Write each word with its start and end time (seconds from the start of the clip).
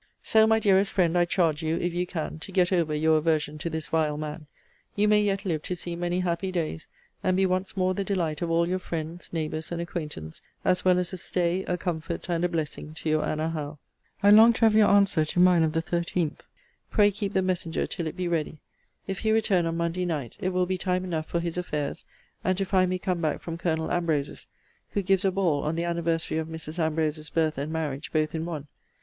So, 0.23 0.47
my 0.47 0.57
dearest 0.57 0.91
friend, 0.91 1.15
I 1.15 1.25
charge 1.25 1.61
you, 1.61 1.77
if 1.77 1.93
you 1.93 2.07
can, 2.07 2.39
to 2.39 2.51
get 2.51 2.73
over 2.73 2.95
your 2.95 3.19
aversion 3.19 3.59
to 3.59 3.69
this 3.69 3.85
vile 3.85 4.17
man. 4.17 4.47
You 4.95 5.07
may 5.07 5.21
yet 5.21 5.45
live 5.45 5.61
to 5.61 5.75
see 5.75 5.95
many 5.95 6.21
happy 6.21 6.51
days, 6.51 6.87
and 7.23 7.37
be 7.37 7.45
once 7.45 7.77
more 7.77 7.93
the 7.93 8.03
delight 8.03 8.41
of 8.41 8.49
all 8.49 8.67
your 8.67 8.79
friends, 8.79 9.31
neighbours, 9.31 9.71
and 9.71 9.79
acquaintance, 9.79 10.41
as 10.65 10.83
well 10.83 10.97
as 10.97 11.13
a 11.13 11.17
stay, 11.17 11.63
a 11.65 11.77
comfort, 11.77 12.27
and 12.31 12.43
a 12.43 12.49
blessing 12.49 12.95
to 12.95 13.09
your 13.09 13.23
Anna 13.23 13.49
Howe. 13.51 13.77
I 14.23 14.31
long 14.31 14.53
to 14.53 14.61
have 14.61 14.73
your 14.73 14.89
answer 14.89 15.23
to 15.23 15.39
mine 15.39 15.61
of 15.61 15.73
the 15.73 15.83
13th. 15.83 16.39
Pray 16.89 17.11
keep 17.11 17.33
the 17.33 17.43
messenger 17.43 17.85
till 17.85 18.07
it 18.07 18.17
be 18.17 18.27
ready. 18.27 18.57
If 19.05 19.19
he 19.19 19.31
return 19.31 19.67
on 19.67 19.77
Monday 19.77 20.05
night, 20.05 20.35
it 20.39 20.49
will 20.49 20.65
be 20.65 20.79
time 20.79 21.03
enough 21.03 21.27
for 21.27 21.39
his 21.41 21.59
affairs, 21.59 22.05
and 22.43 22.57
to 22.57 22.65
find 22.65 22.89
me 22.89 22.97
come 22.97 23.21
back 23.21 23.39
from 23.39 23.55
Colonel 23.55 23.91
Ambrose's; 23.91 24.47
who 24.93 25.03
gives 25.03 25.25
a 25.25 25.31
ball 25.31 25.61
on 25.61 25.75
the 25.75 25.83
anniversary 25.83 26.39
of 26.39 26.47
Mrs. 26.47 26.79
Ambrose's 26.79 27.29
birth 27.29 27.59
and 27.59 27.71
marriage 27.71 28.11
both 28.11 28.33
in 28.33 28.45
one. 28.45 28.65